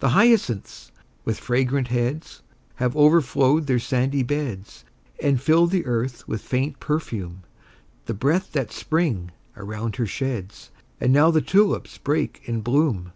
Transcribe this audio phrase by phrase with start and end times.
[0.00, 0.90] The hyacinths,
[1.24, 2.42] with fragrant heads,
[2.82, 4.84] Have overflowed their sandy beds,
[5.22, 7.44] And fill the earth with faint perfume,
[8.06, 10.72] The breath that Spring around her sheds.
[11.00, 13.12] And now the tulips break in bloom!